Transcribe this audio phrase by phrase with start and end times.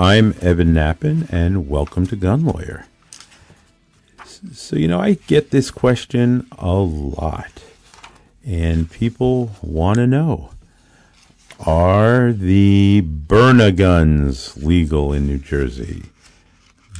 [0.00, 2.86] I'm Evan Nappen, and welcome to Gun Lawyer.
[4.52, 7.64] So, you know, I get this question a lot,
[8.46, 10.50] and people want to know
[11.66, 16.04] Are the Byrna guns legal in New Jersey?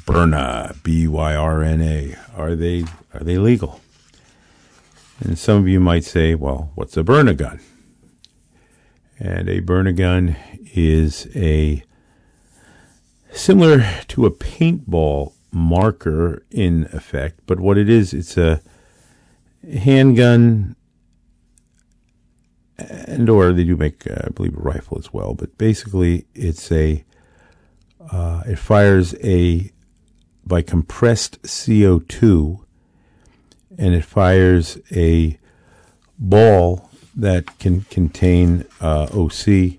[0.05, 2.17] Byrna, B Y R N A.
[2.37, 3.81] Are they, are they legal?
[5.21, 7.61] And some of you might say, well, what's a Byrna gun?
[9.21, 10.35] And a Byrna gun
[10.75, 11.85] is a
[13.33, 18.61] similar to a paintball marker in effect, but what it is, it's a
[19.81, 20.77] handgun,
[22.79, 25.35] and or they do make, uh, I believe, a rifle as well.
[25.35, 27.05] But basically, it's a
[28.11, 29.71] uh, it fires a
[30.47, 32.65] by compressed CO two,
[33.77, 35.39] and it fires a
[36.19, 39.79] ball that can contain uh, OC,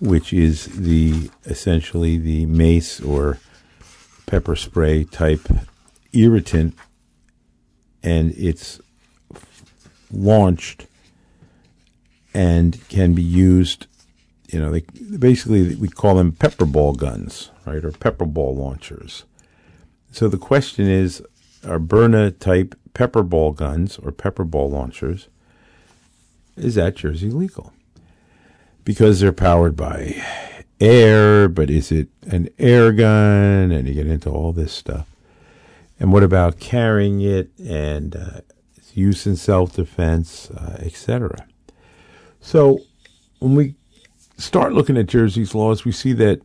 [0.00, 3.38] which is the essentially the mace or
[4.26, 5.48] pepper spray type
[6.12, 6.74] irritant,
[8.02, 8.80] and it's
[10.12, 10.86] launched
[12.34, 13.86] and can be used.
[14.48, 14.84] You know, they
[15.18, 19.24] basically we call them pepper ball guns, right, or pepper ball launchers.
[20.10, 21.22] So the question is,
[21.66, 25.28] are Byrna type pepper ball guns or pepper ball launchers
[26.58, 27.72] is that Jersey legal?
[28.84, 30.22] Because they're powered by
[30.80, 33.70] air, but is it an air gun?
[33.70, 35.06] And you get into all this stuff.
[36.00, 38.40] And what about carrying it and uh,
[38.94, 41.46] use in self defense, uh, etc.?
[42.40, 42.80] So
[43.40, 43.74] when we
[44.36, 46.40] start looking at Jersey's laws, we see that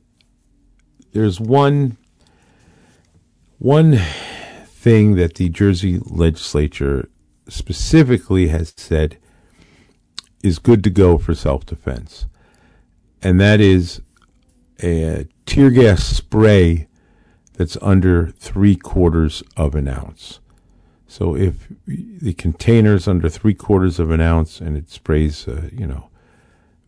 [1.14, 1.98] there's one
[3.60, 3.98] one
[4.66, 7.08] thing that the Jersey legislature
[7.48, 9.18] specifically has said
[10.44, 12.28] is good to go for self defense,
[13.22, 14.02] and that is
[14.84, 16.88] a tear gas spray
[17.54, 20.40] that's under three quarters of an ounce.
[21.08, 25.70] So if the container is under three quarters of an ounce and it sprays, uh,
[25.72, 26.10] you know,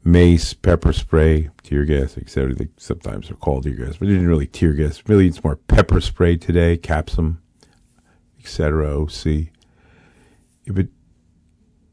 [0.04, 2.56] mace, pepper spray, tear gas, etc.
[2.56, 5.04] They sometimes are called tear gas, but it isn't really tear gas.
[5.08, 7.42] Really, it's more pepper spray today, capsum,
[8.40, 9.02] etc.
[9.02, 9.50] OC.
[10.66, 10.90] If it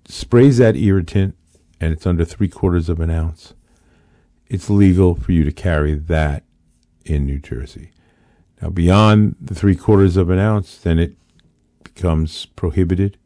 [0.08, 1.36] sprays that irritant
[1.82, 3.54] and it's under three quarters of an ounce,
[4.46, 6.44] it's legal for you to carry that
[7.04, 7.90] in New Jersey.
[8.60, 11.16] Now, beyond the three quarters of an ounce, then it
[11.82, 13.18] becomes prohibited.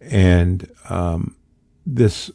[0.00, 1.36] And um,
[1.84, 2.30] this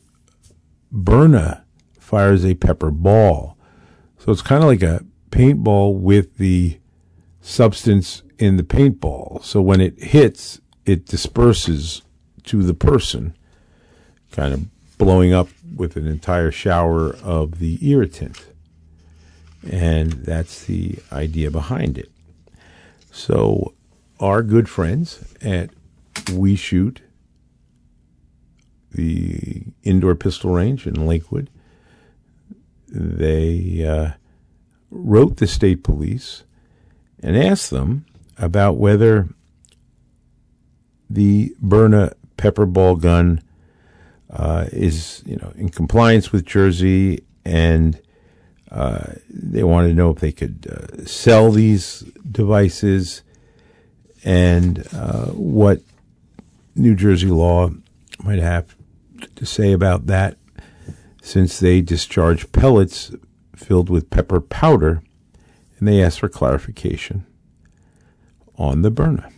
[0.94, 1.64] Byrna
[2.00, 3.58] fires a pepper ball.
[4.20, 6.78] So it's kind of like a paintball with the
[7.42, 9.44] substance in the paintball.
[9.44, 12.04] So when it hits, it disperses
[12.44, 13.36] to the person,
[14.32, 18.46] kind of blowing up with an entire shower of the irritant.
[19.70, 22.12] And that's the idea behind it.
[23.12, 23.74] So,
[24.20, 25.72] our good friends at
[26.32, 27.02] We Shoot,
[28.92, 31.50] the indoor pistol range in Lakewood,
[32.88, 34.12] they uh,
[34.90, 36.44] wrote the state police
[37.22, 38.06] and asked them
[38.38, 39.28] about whether
[41.10, 43.42] the Byrna pepper ball gun
[44.30, 48.00] uh, is you know in compliance with Jersey, and
[48.72, 53.24] uh, they wanted to know if they could uh, sell these devices
[54.24, 55.82] and uh, what
[56.76, 57.70] New Jersey law
[58.24, 58.76] might have
[59.36, 60.38] to say about that,
[61.22, 63.12] since they discharge pellets
[63.56, 65.04] filled with pepper powder,
[65.78, 67.26] and they asked for clarification
[68.58, 69.32] on the Byrna.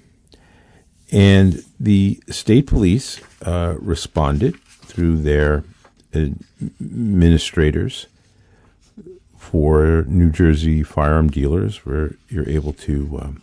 [1.11, 4.55] And the state police uh, responded
[4.87, 5.63] through their
[6.13, 8.07] administrators
[9.37, 13.41] for New Jersey firearm dealers, where you're able to um,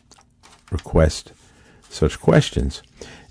[0.71, 1.33] request
[1.89, 2.83] such questions.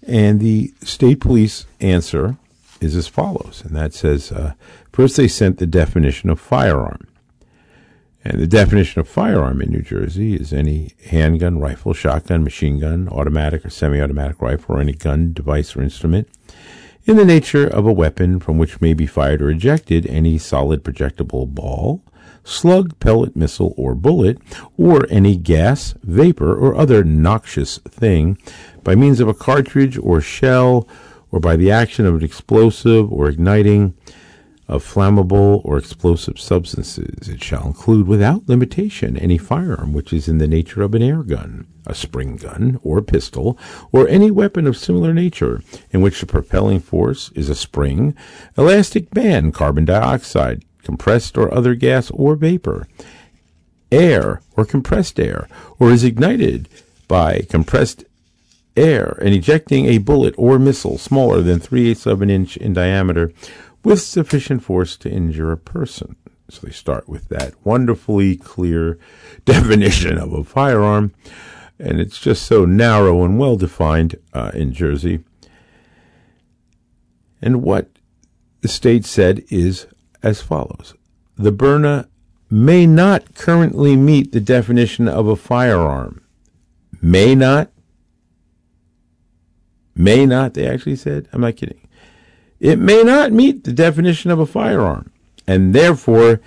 [0.08, 2.38] And the state police answer
[2.82, 4.54] is as follows, and that says uh,
[4.92, 7.08] first they sent the definition of firearm.
[8.26, 13.10] And the definition of firearm in New Jersey is any handgun, rifle, shotgun, machine gun,
[13.10, 16.30] automatic or semi automatic rifle, or any gun, device, or instrument
[17.06, 20.84] in the nature of a weapon from which may be fired or ejected any solid
[20.84, 22.02] projectile ball,
[22.44, 24.38] slug, pellet, missile, or bullet,
[24.78, 28.38] or any gas, vapor, or other noxious thing
[28.84, 30.88] by means of a cartridge or shell
[31.32, 33.94] or by the action of an explosive or igniting
[34.68, 37.28] of flammable or explosive substances.
[37.28, 41.24] It shall include without limitation any firearm which is in the nature of an air
[41.24, 43.58] gun, a spring gun, or pistol,
[43.92, 45.62] or any weapon of similar nature
[45.92, 48.16] in which the propelling force is a spring,
[48.58, 52.88] elastic band, carbon dioxide, compressed or other gas or vapor,
[53.92, 55.48] air or compressed air,
[55.80, 56.70] or is ignited
[57.08, 58.06] by compressed
[58.76, 62.74] air and ejecting a bullet or missile smaller than 3 eighths of an inch in
[62.74, 63.32] diameter
[63.84, 66.16] with sufficient force to injure a person.
[66.50, 69.00] So they start with that wonderfully clear
[69.46, 71.14] definition of a firearm,
[71.80, 75.24] and it's just so narrow and well defined uh, in Jersey.
[77.42, 77.90] And what
[78.62, 79.88] the state said is
[80.22, 80.94] as follows
[81.36, 82.08] The Byrna
[82.50, 86.24] may not currently meet the definition of a firearm.
[87.02, 87.70] May not?
[89.96, 91.28] May not, they actually said?
[91.34, 91.83] I'm not kidding.
[92.64, 95.12] It may not meet the definition of a firearm
[95.46, 96.40] and therefore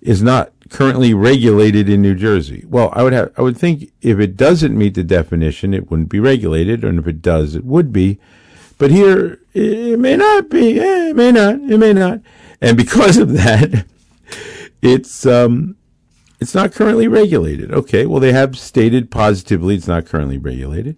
[0.00, 2.64] is not currently regulated in New Jersey.
[2.66, 6.08] Well, I would have, I would think if it doesn't meet the definition, it wouldn't
[6.08, 8.18] be regulated, and if it does, it would be.
[8.78, 10.80] But here, it may not be.
[10.80, 11.56] Eh, it may not.
[11.56, 12.20] It may not.
[12.62, 13.84] And because of that,
[14.80, 15.76] it's um,
[16.40, 17.74] it's not currently regulated.
[17.74, 18.06] Okay.
[18.06, 20.96] Well, they have stated positively it's not currently regulated.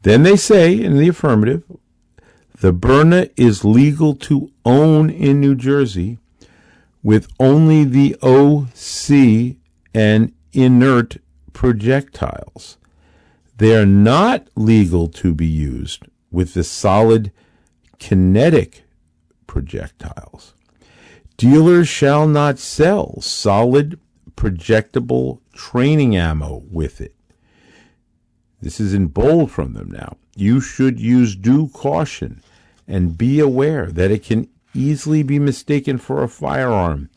[0.00, 1.62] Then they say in the affirmative,
[2.62, 6.18] the Byrna is legal to own in New Jersey
[7.02, 9.56] with only the OC
[9.92, 11.16] and inert
[11.52, 12.78] projectiles.
[13.56, 17.32] They are not legal to be used with the solid
[17.98, 18.84] kinetic
[19.48, 20.54] projectiles.
[21.36, 23.98] Dealers shall not sell solid
[24.36, 27.16] projectile training ammo with it.
[28.60, 30.16] This is in bold from them now.
[30.36, 32.40] You should use due caution
[32.86, 37.10] and be aware that it can easily be mistaken for a firearm.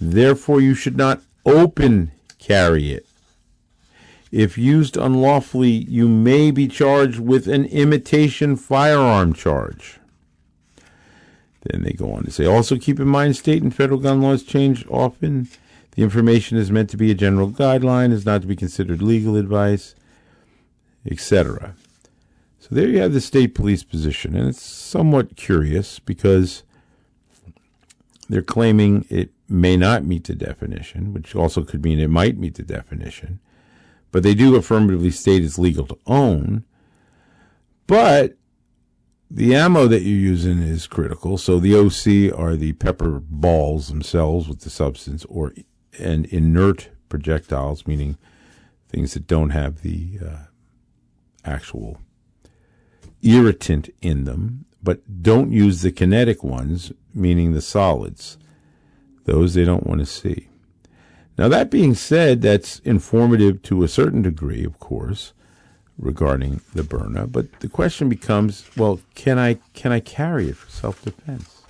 [0.00, 3.06] Therefore, you should not open carry it.
[4.30, 10.00] If used unlawfully, you may be charged with an imitation firearm charge.
[11.64, 14.42] Then they go on to say, also keep in mind state and federal gun laws
[14.42, 15.48] change often.
[15.92, 19.36] The information is meant to be a general guideline, is not to be considered legal
[19.36, 19.94] advice,
[21.08, 21.74] etc.
[22.72, 26.62] There you have the state police position, and it's somewhat curious because
[28.30, 32.54] they're claiming it may not meet the definition, which also could mean it might meet
[32.54, 33.40] the definition.
[34.10, 36.64] But they do affirmatively state it's legal to own.
[37.86, 38.38] But
[39.30, 41.36] the ammo that you're using is critical.
[41.36, 45.52] So the OC are the pepper balls themselves with the substance, or
[45.98, 48.16] and inert projectiles, meaning
[48.88, 50.36] things that don't have the uh,
[51.44, 52.00] actual
[53.22, 58.36] irritant in them but don't use the kinetic ones, meaning the solids.
[59.24, 60.48] Those they don't want to see.
[61.38, 65.32] Now, that being said, that's informative to a certain degree, of course,
[65.96, 67.30] regarding the Byrna.
[67.30, 71.62] But the question becomes, well, can I can I carry it for self-defense?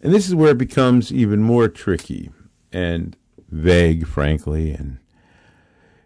[0.00, 2.30] And this is where it becomes even more tricky
[2.72, 3.16] and
[3.50, 4.72] vague, frankly.
[4.72, 4.98] And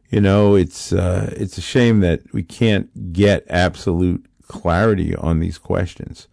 [0.09, 5.59] you know, it's uh, it's a shame that we can't get absolute clarity on these
[5.59, 6.29] questions.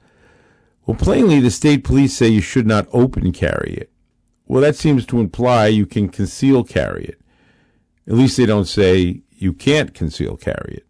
[0.85, 3.91] Well, plainly, the state police say you should not open carry it.
[4.45, 7.21] Well, that seems to imply you can conceal carry it.
[8.07, 10.85] At least they don't say you can't conceal carry it.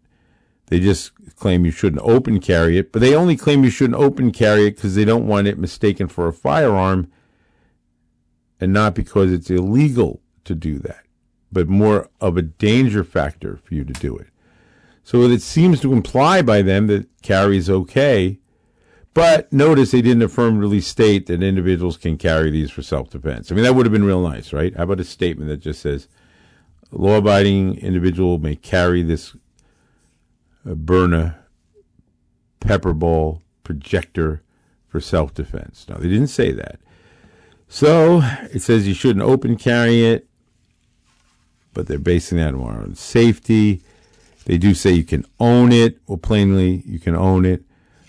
[0.66, 4.32] They just claim you shouldn't open carry it, but they only claim you shouldn't open
[4.32, 7.10] carry it because they don't want it mistaken for a firearm
[8.60, 11.04] and not because it's illegal to do that,
[11.52, 14.28] but more of a danger factor for you to do it.
[15.04, 18.38] So it seems to imply by them that carry is okay.
[19.12, 23.52] But notice they didn't affirmatively state that individuals can carry these for self defense.
[23.52, 24.74] I mean, that would have been real nice, right?
[24.76, 26.08] How about a statement that just says,
[26.90, 29.36] law abiding individual may carry this
[30.66, 31.36] uh, Byrna
[32.60, 34.42] pepper ball projector
[34.88, 35.86] for self defense.
[35.88, 36.80] No, they didn't say that.
[37.68, 38.20] So
[38.52, 40.28] it says you shouldn't open carry it,
[41.72, 43.82] but they're basing that more on safety.
[44.44, 45.98] They do say you can own it.
[46.06, 47.62] Well, plainly, you can own it.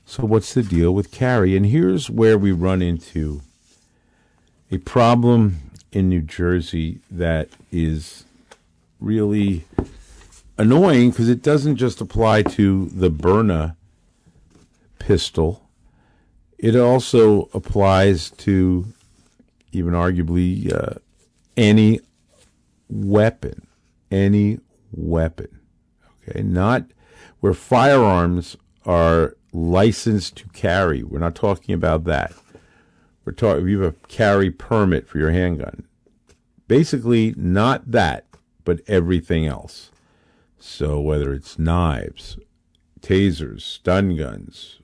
[0.06, 1.56] So, what's the deal with carry?
[1.56, 3.42] And here's where we run into
[4.72, 5.60] a problem
[5.92, 8.25] in New Jersey that is
[9.00, 9.65] really
[10.58, 13.75] annoying because it doesn't just apply to the Byrna
[15.00, 15.62] pistol,
[16.58, 18.88] it also applies to
[19.72, 20.96] even arguably uh,
[21.58, 22.00] any
[22.89, 23.68] weapon.
[24.12, 24.60] Any
[24.92, 25.60] weapon.
[26.27, 26.86] Okay, not
[27.39, 31.03] where firearms are licensed to carry.
[31.03, 32.34] We're not talking about that.
[33.24, 35.86] We're talking you have a carry permit for your handgun.
[36.67, 38.25] Basically, not that,
[38.63, 39.91] but everything else.
[40.60, 42.38] So whether it's knives,
[43.01, 44.79] tasers, stun guns,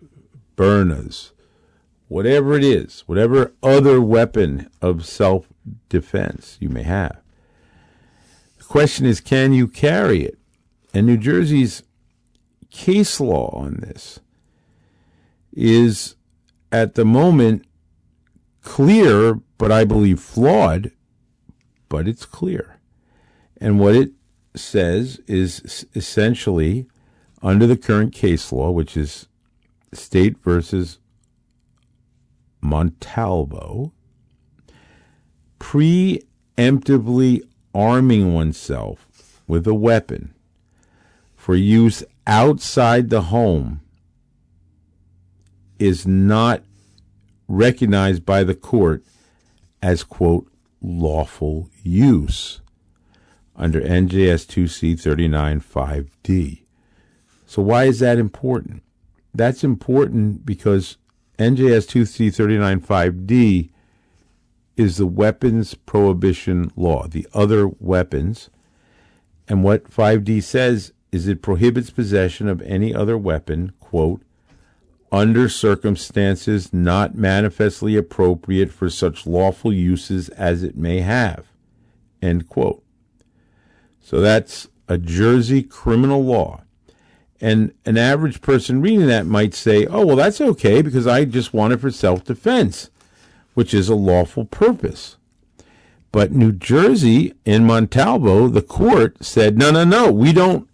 [0.55, 1.31] Byrnas,
[2.07, 5.47] whatever it is, whatever other weapon of self
[5.89, 7.19] defense you may have.
[8.57, 10.37] The question is, can you carry it?
[10.93, 11.83] And New Jersey's
[12.69, 14.19] case law on this
[15.53, 16.15] is
[16.71, 17.65] at the moment
[18.61, 20.91] clear, but I believe flawed,
[21.89, 22.79] but it's clear.
[23.57, 24.11] And what it
[24.55, 26.87] says is essentially
[27.41, 29.27] under the current case law, which is
[29.93, 30.99] state versus
[32.61, 33.93] Montalvo,
[35.59, 37.41] preemptively
[37.73, 40.33] arming oneself with a weapon
[41.41, 43.81] for use outside the home
[45.79, 46.61] is not
[47.47, 49.03] recognized by the court
[49.81, 50.47] as, quote,
[50.83, 52.61] lawful use
[53.55, 56.61] under NJS 2C 395D.
[57.47, 58.83] So, why is that important?
[59.33, 60.97] That's important because
[61.39, 63.71] NJS 2C 395D
[64.77, 68.51] is the weapons prohibition law, the other weapons.
[69.47, 74.21] And what 5D says is it prohibits possession of any other weapon, quote,
[75.11, 81.47] under circumstances not manifestly appropriate for such lawful uses as it may have,
[82.21, 82.81] end quote.
[83.99, 86.61] So that's a Jersey criminal law.
[87.41, 91.53] And an average person reading that might say, oh, well, that's okay because I just
[91.53, 92.89] want it for self defense,
[93.53, 95.17] which is a lawful purpose.
[96.11, 100.67] But New Jersey in Montalvo, the court said, no, no, no, we don't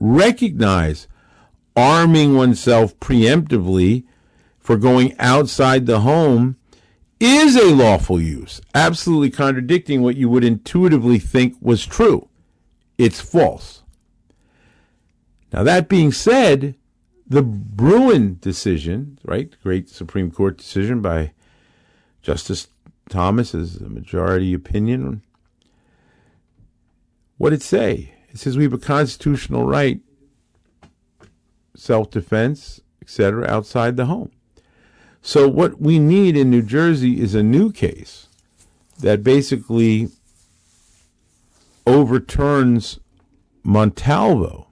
[0.00, 1.08] recognize
[1.76, 4.04] arming oneself preemptively
[4.58, 6.56] for going outside the home
[7.20, 12.28] is a lawful use, absolutely contradicting what you would intuitively think was true.
[12.98, 13.82] It's false.
[15.52, 16.74] Now, that being said,
[17.26, 21.32] the Bruen decision, right, great Supreme Court decision by
[22.22, 22.68] Justice
[23.08, 25.22] Thomas as a majority opinion,
[27.38, 28.13] what did it say?
[28.34, 30.00] It says we have a constitutional right
[31.76, 34.32] self defense, etc., outside the home.
[35.22, 38.26] So, what we need in New Jersey is a new case
[38.98, 40.08] that basically
[41.86, 42.98] overturns
[43.62, 44.66] Montalvo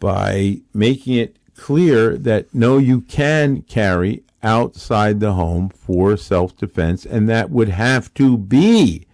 [0.00, 7.04] by making it clear that no, you can carry outside the home for self defense,
[7.04, 9.06] and that would have to be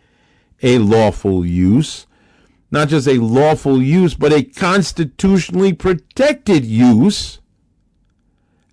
[0.62, 2.07] a lawful use
[2.75, 7.38] not just a lawful use, but a constitutionally protected use,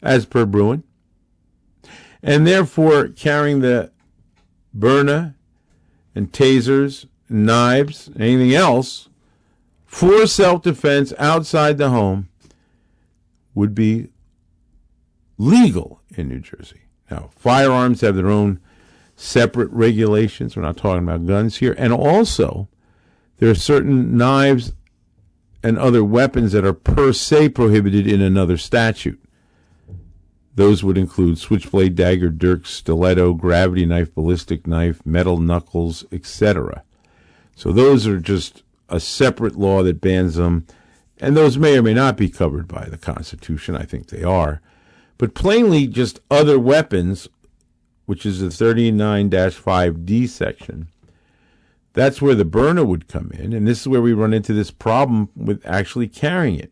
[0.02, 0.84] as per Bruen,
[2.24, 3.92] and therefore carrying the
[4.78, 5.36] Byrna
[6.16, 9.08] and tasers, knives, anything else
[9.86, 12.28] for self defense outside the home
[13.54, 14.10] would be
[15.38, 16.82] legal in New Jersey.
[17.12, 18.60] Now, firearms have their own
[19.16, 20.56] separate regulations.
[20.56, 21.76] We're not talking about guns here.
[21.78, 22.68] And also,
[23.42, 24.74] there are certain knives
[25.64, 29.20] and other weapons that are per se prohibited in another statute.
[30.54, 36.84] Those would include switchblade, dagger, dirk, stiletto, gravity knife, ballistic knife, metal knuckles, etc.
[37.56, 40.68] So those are just a separate law that bans them,
[41.20, 43.76] and those may or may not be covered by the Constitution.
[43.76, 44.62] I think they are.
[45.18, 47.28] But plainly, just other weapons,
[48.06, 50.90] which is the 39 5D section,
[51.94, 54.72] that's where the Byrna would come in, and this is where we run into this
[54.72, 56.72] problem with actually carrying it.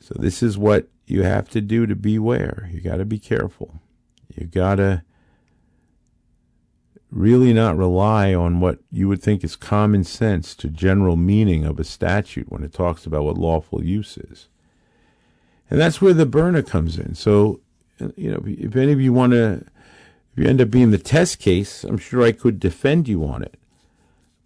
[0.00, 2.68] So this is what you have to do to beware.
[2.72, 3.80] You got to be careful.
[4.34, 5.02] You got to
[7.10, 11.78] really not rely on what you would think is common sense to general meaning of
[11.78, 14.48] a statute when it talks about what lawful use is.
[15.68, 17.14] And that's where the Byrna comes in.
[17.14, 17.60] So,
[18.16, 19.64] you know, if any of you want to
[20.40, 23.58] you end up being the test case, I'm sure I could defend you on it.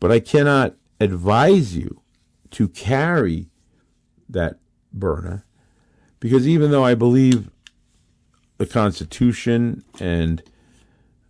[0.01, 2.01] But I cannot advise you
[2.51, 3.49] to carry
[4.29, 4.59] that
[4.97, 5.45] Byrna
[6.21, 7.51] because even though I believe
[8.57, 10.43] the Constitution and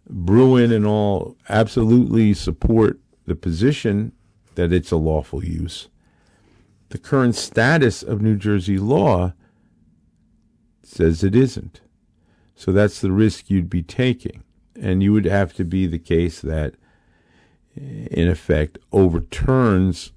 [0.08, 4.12] Bruen and all absolutely support the position
[4.54, 5.88] that it's a lawful use,
[6.90, 9.32] the current status of New Jersey law
[10.82, 11.80] says it isn't.
[12.54, 14.43] So that's the risk you'd be taking.
[14.80, 16.74] And you would have to be the case that,
[17.76, 20.12] in effect, overturns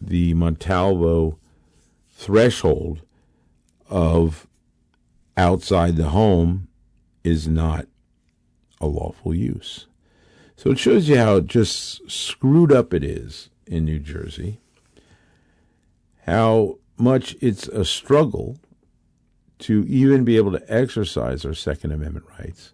[0.00, 1.38] the Montalvo
[2.10, 3.02] threshold
[3.88, 4.46] of
[5.36, 6.68] outside the home
[7.24, 7.86] is not
[8.80, 9.86] a lawful use.
[10.56, 14.60] So it shows you how just screwed up it is in New Jersey,
[16.24, 18.58] how much it's a struggle
[19.58, 22.72] to even be able to exercise our Second Amendment rights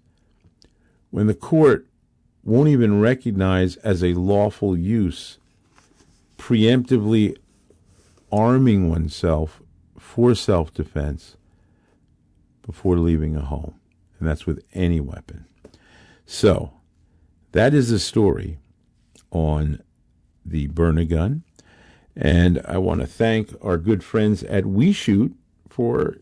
[1.13, 1.87] when the court
[2.43, 5.39] won't even recognize as a lawful use
[6.39, 7.37] preemptively
[8.33, 9.63] arming oneself
[9.99, 11.37] for self defense
[12.67, 13.75] before leaving a home.
[14.19, 15.45] And that's with any weapon.
[16.27, 16.73] So,
[17.53, 18.59] that is the story
[19.31, 19.83] on
[20.45, 21.43] the Byrna gun.
[22.17, 25.37] And I want to thank our good friends at We Shoot
[25.69, 26.17] for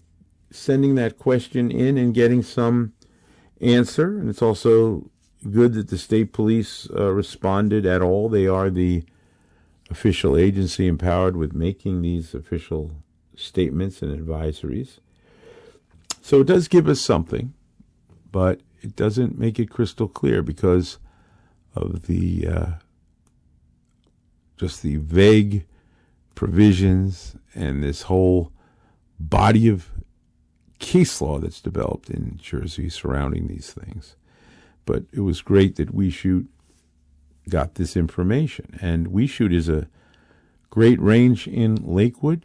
[0.51, 2.93] sending that question in and getting some
[3.61, 4.19] answer.
[4.19, 5.11] And it's also
[5.51, 8.29] good that the state police uh, responded at all.
[8.29, 9.05] They are the
[9.91, 12.93] official agency empowered with making these official
[13.37, 14.99] statements and advisories.
[16.23, 17.55] So it does give us something,
[18.31, 20.99] but it doesn't make it crystal clear because
[21.75, 22.71] of the uh,
[24.57, 25.65] just the vague
[26.35, 28.53] provisions and this whole
[29.19, 29.89] body of
[30.81, 34.17] case law that's developed in Jersey surrounding these things.
[34.85, 36.49] But it was great that We Shoot
[37.49, 38.77] got this information.
[38.83, 39.87] And We Shoot is a
[40.71, 42.45] great range in Lakewood.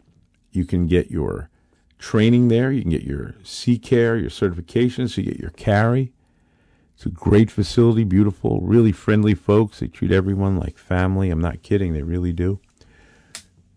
[0.52, 1.50] You can get your
[1.98, 2.70] training there.
[2.70, 5.16] You can get your C-Care, your certifications.
[5.16, 6.12] You get your carry.
[6.94, 9.80] It's a great facility, beautiful, really friendly folks.
[9.80, 11.30] They treat everyone like family.
[11.30, 11.92] I'm not kidding.
[11.92, 12.60] They really do.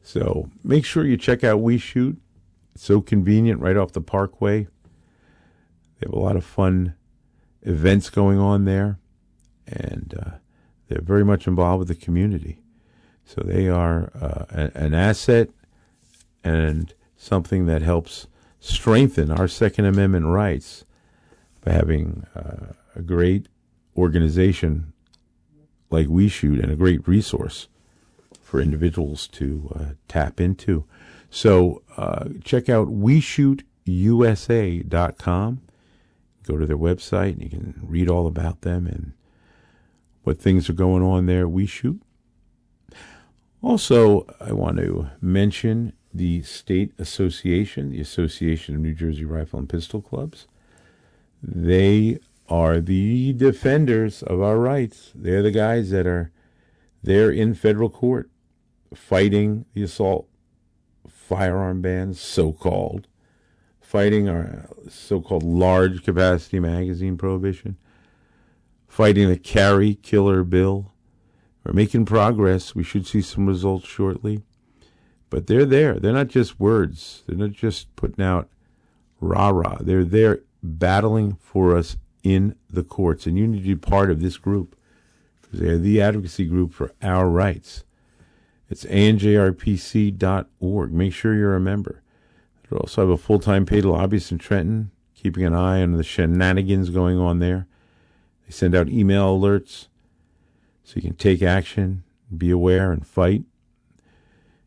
[0.02, 2.20] So make sure you check out We Shoot.
[2.80, 4.64] So convenient right off the parkway.
[4.64, 6.94] They have a lot of fun
[7.62, 9.00] events going on there.
[9.68, 10.30] And uh,
[10.88, 12.62] they're very much involved with the community.
[13.26, 15.50] So they are uh, an asset
[16.42, 18.28] and something that helps
[18.62, 20.86] strengthen our Second Amendment rights
[21.66, 23.50] by having uh, a great
[23.98, 24.94] organization
[25.90, 27.68] like We Shoot and a great resource
[28.42, 30.86] for individuals to uh, tap into.
[31.30, 35.62] So uh, check out WeShootUSA.com.
[36.44, 39.12] Go to their website and you can read all about them and
[40.24, 41.48] what things are going on there.
[41.48, 42.02] We shoot.
[43.62, 49.70] Also, I want to mention the State Association, the Association of New Jersey Rifle and
[49.70, 50.48] Pistol Clubs.
[51.44, 55.12] They are the defenders of our rights.
[55.14, 56.32] They're the guys that are
[57.04, 58.30] there in federal court
[58.94, 60.28] fighting the assault
[61.30, 63.08] firearm bans, so called,
[63.80, 67.78] fighting uh, our so called large capacity magazine prohibition,
[68.88, 70.92] fighting the carry killer bill.
[71.64, 72.74] We're making progress.
[72.74, 74.42] We should see some results shortly.
[75.30, 76.00] But they're there.
[76.00, 77.22] They're not just words.
[77.28, 78.50] They're not just putting out
[79.22, 79.78] rah rah.
[79.82, 83.28] They're there battling for us in the courts.
[83.28, 84.76] And you need to be part of this group
[85.42, 87.84] because they're the advocacy group for our rights.
[88.70, 90.52] It's anjrpc.org.
[90.94, 92.02] Make sure you're a member.
[92.70, 96.04] They also have a full time paid lobbyist in Trenton, keeping an eye on the
[96.04, 97.66] shenanigans going on there.
[98.46, 99.88] They send out email alerts
[100.84, 102.04] so you can take action,
[102.36, 103.44] be aware, and fight.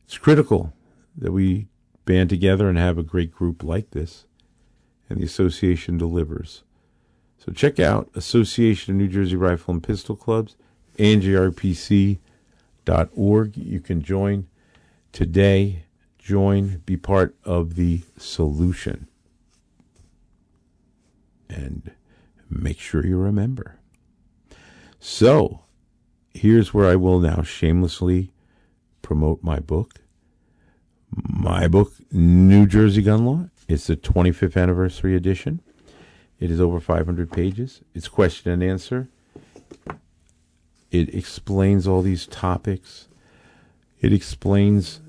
[0.05, 0.73] It's critical
[1.17, 1.69] that we
[2.05, 4.27] band together and have a great group like this,
[5.09, 6.65] and the association delivers.
[7.39, 10.57] So check out Association of New Jersey Rifle and Pistol Clubs,
[10.99, 12.19] anjrpc.org.
[12.87, 14.47] You can join
[15.13, 15.85] today.
[16.19, 19.09] Join, be part of the solution.
[21.49, 21.91] And
[22.49, 23.79] make sure you remember.
[25.01, 25.63] So,
[26.33, 28.33] here's where I will now shamelessly
[29.03, 30.01] promote my book.
[31.11, 33.49] My book, New Jersey Gun Law.
[33.69, 35.61] It's the 25th anniversary edition.
[36.39, 37.83] It is over 500 pages.
[37.95, 39.09] It's question and answer.
[40.93, 43.09] It explains all these topics.
[44.03, 45.01] It explains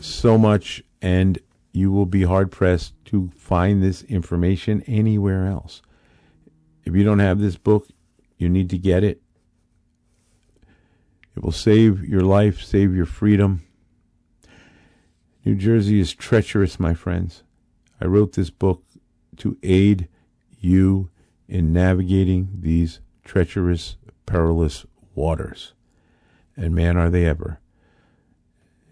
[0.00, 1.38] so much, and
[1.72, 5.80] you will be hard pressed to find this information anywhere else.
[6.84, 7.88] If you don't have this book,
[8.36, 9.22] you need to get it.
[11.34, 13.62] It will save your life, save your freedom.
[15.42, 17.44] New Jersey is treacherous, my friends.
[17.98, 18.82] I wrote this book
[19.38, 20.06] to aid
[20.58, 21.08] you
[21.48, 25.72] in navigating these treacherous, perilous waters.
[26.56, 27.60] And man, are they ever.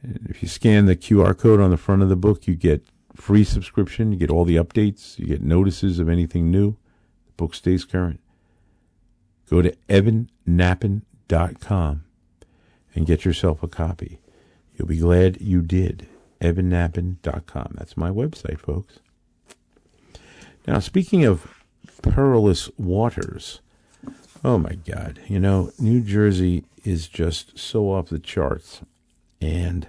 [0.03, 3.45] If you scan the QR code on the front of the book, you get free
[3.45, 6.77] subscription, you get all the updates, you get notices of anything new.
[7.27, 8.21] The book stays current.
[9.51, 12.05] Go to evannappen.com
[12.95, 14.21] and get yourself a copy.
[14.77, 16.07] You'll be glad you did.
[16.41, 17.75] evannappen.com.
[17.77, 19.01] That's my website, folks.
[20.67, 21.65] Now, speaking of
[22.03, 23.61] perilous waters,
[24.45, 28.81] oh my God, you know, New Jersey is just so off the charts.
[29.41, 29.89] And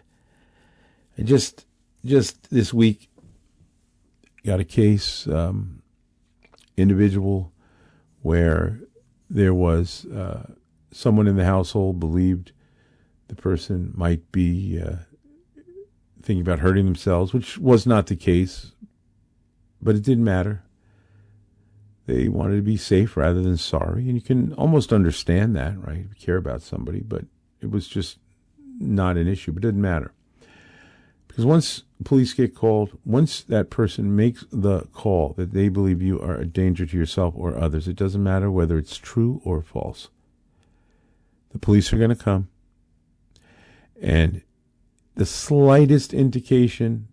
[1.17, 1.65] I just,
[2.03, 3.09] just this week,
[4.45, 5.81] got a case, um,
[6.77, 7.51] individual
[8.21, 8.79] where
[9.29, 10.51] there was uh,
[10.91, 12.51] someone in the household believed
[13.27, 14.97] the person might be uh,
[16.21, 18.73] thinking about hurting themselves, which was not the case,
[19.81, 20.63] but it didn't matter.
[22.09, 25.99] They wanted to be safe rather than sorry, and you can almost understand that, right?
[25.99, 27.25] You care about somebody, but
[27.61, 28.17] it was just
[28.79, 30.11] not an issue, but it didn't matter.
[31.27, 36.19] Because once police get called, once that person makes the call that they believe you
[36.19, 40.09] are a danger to yourself or others, it doesn't matter whether it's true or false.
[41.51, 42.49] The police are going to come.
[44.01, 44.41] And
[45.13, 47.07] the slightest indication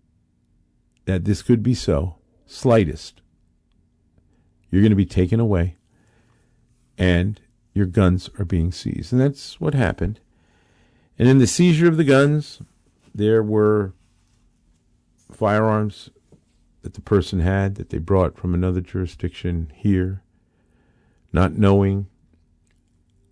[1.05, 2.15] that this could be so,
[2.47, 3.21] slightest,
[4.69, 5.75] you're going to be taken away
[6.97, 7.39] and
[7.73, 9.11] your guns are being seized.
[9.11, 10.19] And that's what happened.
[11.19, 12.61] And in the seizure of the guns,
[13.13, 13.93] there were
[15.31, 16.09] firearms
[16.81, 20.23] that the person had that they brought from another jurisdiction here,
[21.31, 22.07] not knowing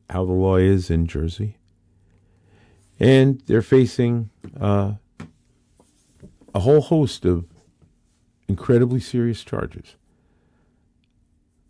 [0.10, 1.58] how the law is in Jersey.
[3.00, 4.94] And they're facing uh,
[6.54, 7.46] a whole host of
[8.48, 9.96] incredibly serious charges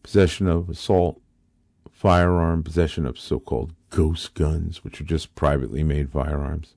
[0.06, 1.20] possession of assault,
[1.92, 6.76] firearm, possession of so called ghost guns, which are just privately made firearms.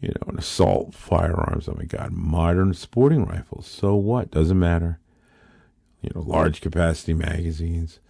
[0.00, 1.68] You know, assault firearms.
[1.68, 3.68] Oh my God, modern sporting rifles.
[3.68, 4.32] So what?
[4.32, 4.98] Doesn't matter.
[6.02, 8.00] You know, large capacity magazines,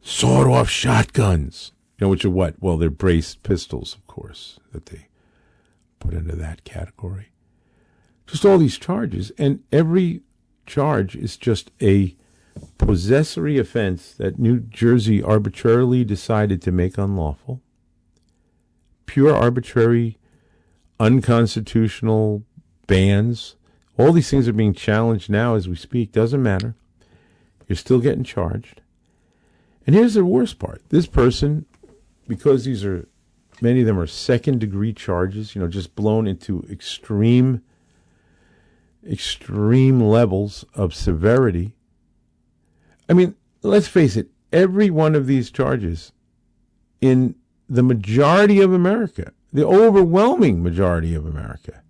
[0.00, 1.70] sawed off shotguns.
[1.98, 2.56] You know, which are what?
[2.60, 5.06] Well, they're braced pistols, of course, that they
[6.00, 7.28] put into that category.
[8.26, 10.22] Just all these charges, and every
[10.66, 12.16] charge is just a
[12.78, 17.60] possessory offense that New Jersey arbitrarily decided to make unlawful.
[19.06, 20.18] Pure arbitrary,
[20.98, 22.44] unconstitutional
[22.86, 23.56] bans.
[23.98, 26.12] All these things are being challenged now as we speak.
[26.12, 26.74] Doesn't matter.
[27.68, 28.80] You're still getting charged.
[29.86, 30.82] And here's the worst part.
[30.88, 31.66] This person,
[32.28, 33.08] because these are
[33.60, 37.62] many of them are second degree charges, you know, just blown into extreme
[39.08, 41.74] extreme levels of severity
[43.12, 46.12] I mean, let's face it, every one of these charges
[47.02, 47.34] in
[47.68, 51.82] the majority of America, the overwhelming majority of America,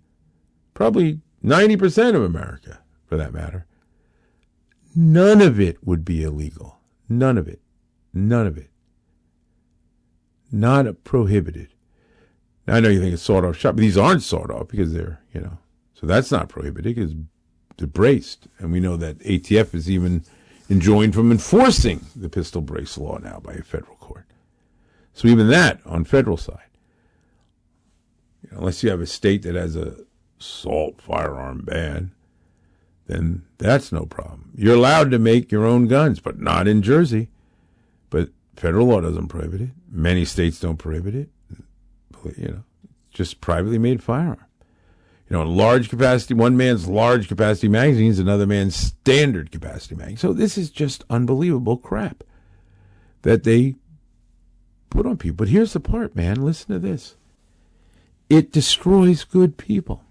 [0.73, 3.65] probably 90% of America for that matter,
[4.97, 6.79] none of it would be illegal.
[7.07, 7.61] None of it.
[8.13, 8.69] None of it.
[10.51, 11.69] Not prohibited.
[12.67, 14.91] Now, I know you think it's sawed off shot, but these aren't sawed off because
[14.91, 15.57] they're, you know,
[15.93, 17.15] so that's not prohibited because
[17.77, 18.49] they're braced.
[18.59, 20.25] And we know that ATF is even
[20.69, 24.25] enjoined from enforcing the pistol brace law now by a federal court.
[25.13, 26.59] So even that on federal side,
[28.51, 29.95] unless you have a state that has a
[30.39, 32.11] assault firearm ban,
[33.07, 34.51] then that's no problem.
[34.55, 37.29] You're allowed to make your own guns, but not in Jersey.
[38.09, 39.69] But federal law doesn't prohibit it.
[39.89, 41.29] Many states don't prohibit it.
[42.37, 42.63] You know,
[43.11, 44.45] just privately made firearm
[45.29, 50.17] you know, large capacity, one man's large capacity magazines, another man's standard capacity magazine.
[50.17, 52.23] So this is just unbelievable crap
[53.21, 53.75] that they
[54.89, 55.37] put on people.
[55.37, 56.43] But here's the part, man.
[56.43, 57.15] Listen to this.
[58.29, 60.03] It destroys good people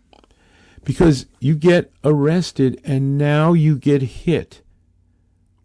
[0.84, 4.62] because you get arrested and now you get hit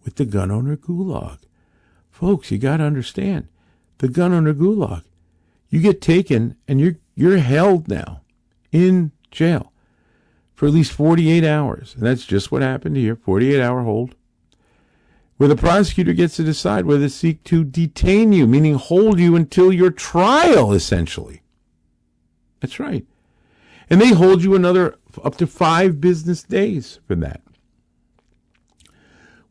[0.03, 1.39] with the gun owner gulag.
[2.12, 3.47] Folks, you got to understand
[3.97, 5.03] the gun owner gulag.
[5.69, 8.21] You get taken and you're you're held now
[8.71, 9.72] in jail
[10.54, 11.94] for at least 48 hours.
[11.96, 14.16] And that's just what happened here 48 hour hold,
[15.38, 19.36] where the prosecutor gets to decide whether to seek to detain you, meaning hold you
[19.36, 21.44] until your trial, essentially.
[22.60, 23.06] That's right.
[23.90, 27.42] And they hold you another up to five business days for that,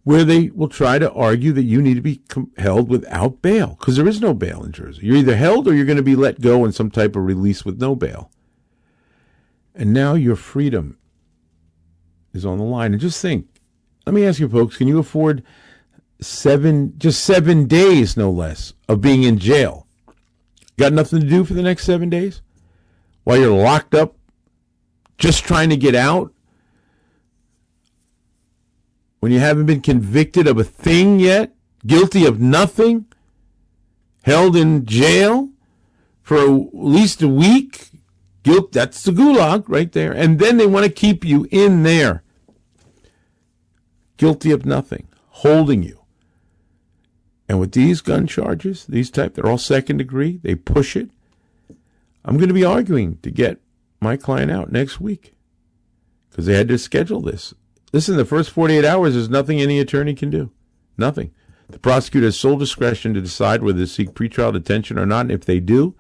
[0.02, 2.20] where they will try to argue that you need to be
[2.58, 5.06] held without bail, because there is no bail in Jersey.
[5.06, 7.64] You're either held or you're going to be let go in some type of release
[7.64, 8.30] with no bail.
[9.76, 10.98] And now your freedom
[12.32, 12.92] is on the line.
[12.92, 13.46] And just think,
[14.06, 15.42] let me ask you folks, can you afford
[16.20, 19.86] seven, just seven days, no less, of being in jail?
[20.78, 22.40] Got nothing to do for the next seven days?
[23.24, 24.16] While you're locked up,
[25.18, 26.32] just trying to get out?
[29.20, 31.54] When you haven't been convicted of a thing yet?
[31.86, 33.06] Guilty of nothing?
[34.22, 35.50] Held in jail
[36.22, 37.90] for at least a week?
[38.46, 40.12] Guilt, that's the gulag right there.
[40.12, 42.22] And then they want to keep you in there.
[44.18, 46.04] Guilty of nothing, holding you.
[47.48, 50.38] And with these gun charges, these type, they're all second degree.
[50.44, 51.10] They push it.
[52.24, 53.60] I'm going to be arguing to get
[54.00, 55.34] my client out next week
[56.30, 57.52] because they had to schedule this.
[57.92, 60.52] Listen, the first 48 hours, there's nothing any attorney can do.
[60.96, 61.32] Nothing.
[61.68, 65.32] The prosecutor has sole discretion to decide whether to seek pretrial detention or not, and
[65.32, 65.96] if they do,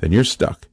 [0.00, 0.66] then you're stuck.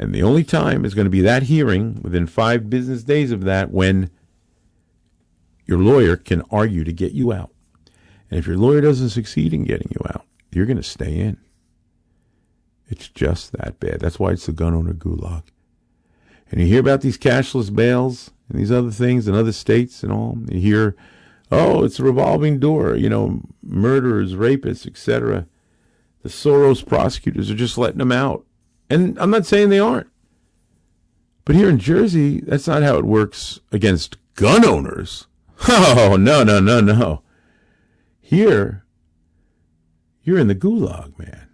[0.00, 3.44] And the only time is going to be that hearing within five business days of
[3.44, 4.08] that when
[5.66, 7.50] your lawyer can argue to get you out.
[8.30, 11.36] And if your lawyer doesn't succeed in getting you out, you're going to stay in.
[12.88, 14.00] It's just that bad.
[14.00, 15.42] That's why it's the gun owner gulag.
[16.50, 20.10] And you hear about these cashless bails and these other things in other states and
[20.10, 20.38] all.
[20.48, 20.96] You hear,
[21.52, 25.46] oh, it's a revolving door, you know, murderers, rapists, etc.
[26.22, 28.46] The Soros prosecutors are just letting them out.
[28.90, 30.08] And I'm not saying they aren't.
[31.44, 35.26] But here in Jersey, that's not how it works against gun owners.
[35.68, 37.22] Oh, no, no, no, no.
[38.18, 38.82] Here,
[40.22, 41.48] you're in the gulag, man.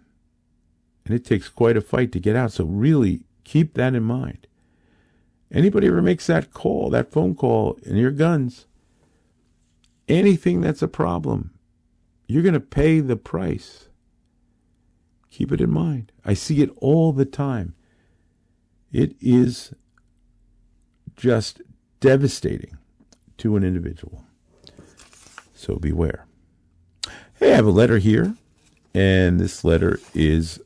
[1.03, 2.53] And it takes quite a fight to get out.
[2.53, 4.47] So really keep that in mind.
[5.51, 8.65] Anybody ever makes that call, that phone call, and your guns,
[10.07, 11.51] anything that's a problem,
[12.27, 13.86] you're going to pay the price.
[15.37, 16.11] Keep it in mind.
[16.25, 17.75] I see it all the time.
[18.91, 19.71] It is
[21.15, 21.61] just
[21.99, 22.75] devastating
[23.37, 24.23] to an individual.
[25.53, 26.25] So beware.
[27.35, 28.33] Hey, I have a letter here,
[28.95, 30.59] and this letter is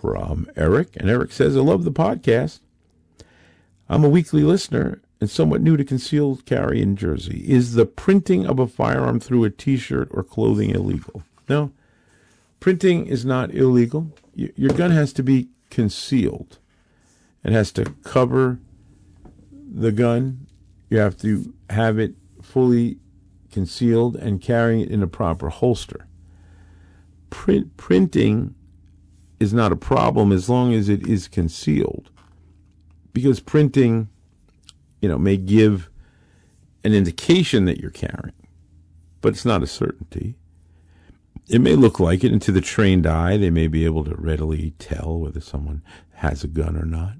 [0.00, 0.90] from Eric.
[0.94, 2.60] And Eric says, I love the podcast.
[3.88, 7.42] I'm a weekly listener and somewhat new to concealed carry in Jersey.
[7.48, 11.24] Is the printing of a firearm through a t shirt or clothing illegal?
[11.48, 11.72] No.
[12.60, 14.12] Printing is not illegal.
[14.34, 16.58] Your gun has to be concealed.
[17.44, 18.58] It has to cover
[19.52, 20.46] the gun.
[20.90, 22.98] You have to have it fully
[23.52, 26.06] concealed and carrying it in a proper holster.
[27.30, 28.54] Print, printing
[29.38, 32.10] is not a problem as long as it is concealed
[33.12, 34.08] because printing,
[35.00, 35.90] you know, may give
[36.84, 38.32] an indication that you're carrying,
[39.20, 40.36] but it's not a certainty.
[41.48, 44.14] It may look like it, and to the trained eye, they may be able to
[44.14, 45.82] readily tell whether someone
[46.16, 47.14] has a gun or not.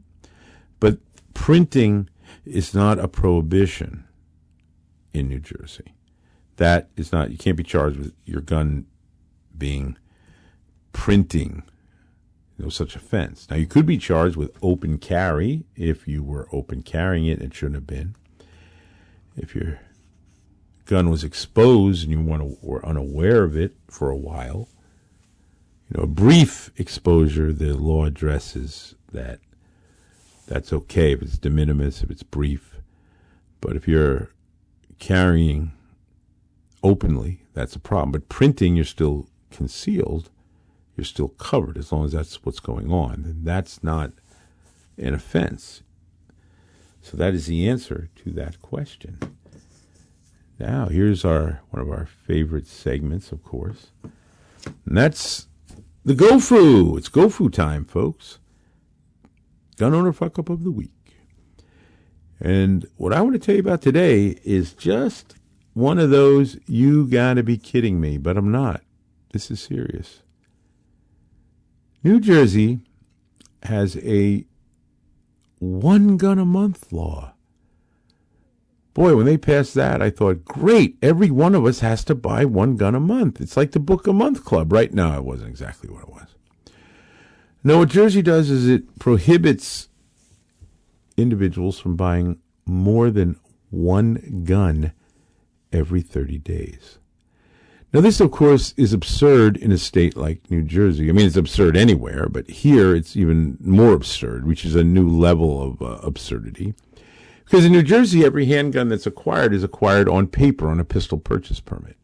[0.81, 0.99] But
[1.33, 2.11] printing
[2.45, 4.05] is not a prohibition
[5.15, 5.95] in New Jersey.
[6.57, 8.87] That is not, you can't be charged with your gun
[9.57, 9.97] being
[10.93, 11.63] printing
[12.59, 13.47] no such offense.
[13.49, 17.55] Now, you could be charged with open carry if you were open carrying it it
[17.55, 18.17] shouldn't have been.
[19.37, 19.81] If your
[20.89, 24.69] gun was exposed and you were unaware of it for a while,
[25.89, 29.39] you know, a brief exposure, the law addresses that.
[30.49, 32.81] That's okay if it's de minimis, if it's brief.
[33.61, 34.31] But if you're
[34.99, 35.73] carrying
[36.83, 38.13] openly, that's a problem.
[38.13, 40.31] But printing, you're still concealed
[40.99, 43.23] you're still covered as long as that's what's going on.
[43.25, 44.11] And that's not
[44.99, 45.83] an offense.
[47.03, 49.17] So that is the answer to that question.
[50.59, 53.93] Now, here's our one of our favorite segments, of course.
[54.65, 55.47] And that's
[56.05, 56.99] the GoFu.
[56.99, 58.39] It's GoFu time, folks.
[59.77, 60.91] Gun owner fuck up of the week.
[62.41, 65.37] And what I want to tell you about today is just
[65.75, 68.83] one of those you gotta be kidding me, but I'm not.
[69.33, 70.23] This is serious.
[72.03, 72.81] New Jersey
[73.65, 74.45] has a
[75.59, 77.35] one gun a month law.
[78.99, 82.45] Boy, when they passed that, I thought, great, every one of us has to buy
[82.45, 83.41] one gun a month.
[83.41, 84.73] It's like the Book a Month Club.
[84.73, 86.35] Right now, it wasn't exactly what it was.
[87.63, 89.89] Now, what Jersey does is it prohibits
[91.17, 93.39] individuals from buying more than
[93.71, 94.91] one gun
[95.73, 96.99] every 30 days.
[97.93, 101.09] Now, this, of course, is absurd in a state like New Jersey.
[101.09, 105.09] I mean, it's absurd anywhere, but here it's even more absurd, which is a new
[105.09, 106.75] level of uh, absurdity.
[107.49, 111.17] Because in New Jersey, every handgun that's acquired is acquired on paper on a pistol
[111.17, 111.97] purchase permit,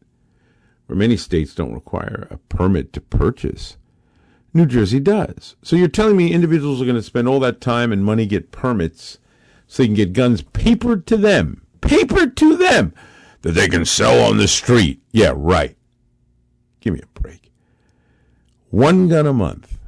[0.87, 3.77] where many states don't require a permit to purchase.
[4.55, 5.57] New Jersey does.
[5.61, 8.53] So you're telling me individuals are going to spend all that time and money get
[8.53, 9.19] permits
[9.67, 12.95] so they can get guns papered to them, papered to them
[13.43, 15.03] that they can sell on the street.
[15.13, 15.77] Yeah, right.
[16.81, 17.53] Give me a break.
[18.71, 19.79] One gun a month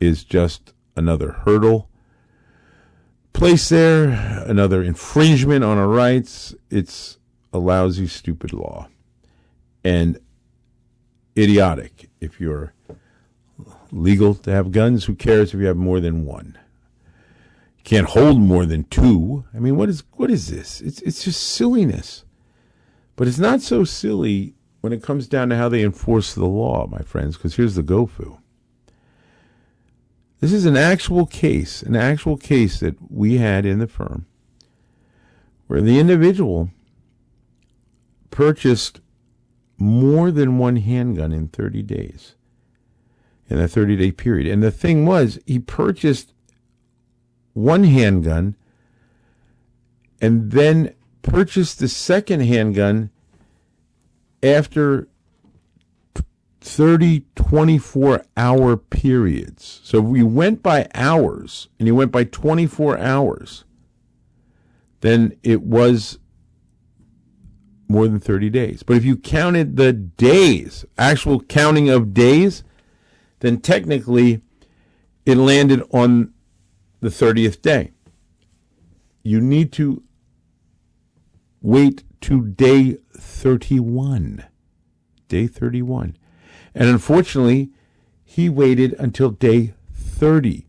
[0.00, 1.88] is just another hurdle
[3.38, 4.08] placed there,
[4.48, 6.56] another infringement on our rights.
[6.70, 7.18] It's
[7.52, 8.88] a lousy, stupid law.
[9.84, 10.18] And
[11.36, 12.10] idiotic.
[12.20, 12.74] If you're
[13.92, 16.58] legal to have guns, who cares if you have more than one?
[17.76, 19.44] You can't hold more than two.
[19.54, 20.80] I mean, what is what is this?
[20.80, 22.24] It's it's just silliness.
[23.14, 26.88] But it's not so silly when it comes down to how they enforce the law,
[26.88, 28.38] my friends, because here's the GoFu.
[30.40, 34.26] This is an actual case, an actual case that we had in the firm
[35.66, 36.70] where the individual
[38.30, 39.00] purchased
[39.76, 42.34] more than one handgun in 30 days,
[43.48, 44.50] in a 30 day period.
[44.52, 46.32] And the thing was, he purchased
[47.52, 48.56] one handgun
[50.20, 53.10] and then purchased the second handgun
[54.42, 55.08] after
[56.60, 59.80] 30, 24 hour periods.
[59.84, 63.64] So if we went by hours and you went by 24 hours.
[65.00, 66.18] Then it was
[67.88, 68.82] more than 30 days.
[68.82, 72.64] But if you counted the days, actual counting of days,
[73.40, 74.42] then technically
[75.24, 76.32] it landed on
[77.00, 77.92] the 30th day.
[79.22, 80.02] You need to
[81.62, 84.44] wait to day 31.
[85.28, 86.16] Day 31.
[86.78, 87.70] And unfortunately,
[88.24, 90.64] he waited until day 30.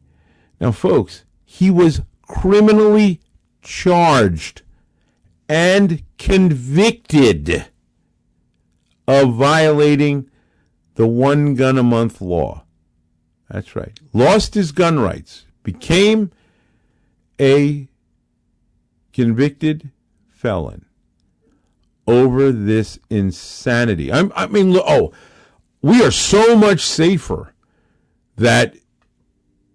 [0.60, 3.22] Now, folks, he was criminally
[3.62, 4.64] charged
[5.48, 7.68] and convicted
[9.08, 10.32] of violating
[10.96, 12.64] the one gun a month law.
[13.48, 14.00] That's right.
[14.12, 16.32] Lost his gun rights, became
[17.40, 17.88] a
[19.14, 19.92] convicted
[20.32, 20.86] felon
[22.08, 24.12] over this insanity.
[24.12, 25.14] I'm, I mean, oh,
[25.82, 27.54] we are so much safer
[28.36, 28.76] that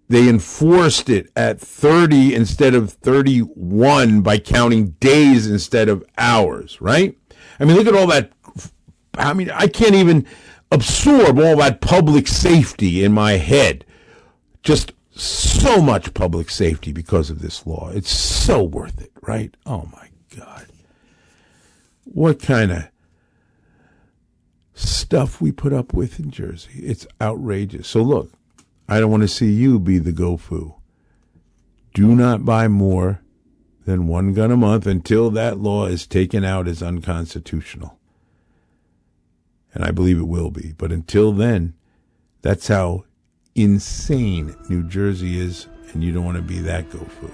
[0.07, 7.17] they enforced it at 30 instead of 31 by counting days instead of hours, right?
[7.59, 8.31] I mean, look at all that.
[9.17, 10.27] I mean, I can't even
[10.71, 13.85] absorb all that public safety in my head.
[14.61, 17.89] Just so much public safety because of this law.
[17.91, 19.55] It's so worth it, right?
[19.65, 20.67] Oh my God.
[22.03, 22.89] What kind of
[24.75, 26.71] stuff we put up with in Jersey?
[26.75, 27.87] It's outrageous.
[27.87, 28.31] So look,
[28.87, 30.75] I don't want to see you be the GoFu.
[31.93, 33.21] Do not buy more
[33.85, 37.97] than one gun a month until that law is taken out as unconstitutional.
[39.73, 40.73] And I believe it will be.
[40.77, 41.73] But until then,
[42.41, 43.05] that's how
[43.55, 47.31] insane New Jersey is, and you don't want to be that GoFu.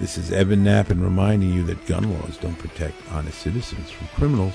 [0.00, 4.54] This is Evan Nappen reminding you that gun laws don't protect honest citizens from criminals,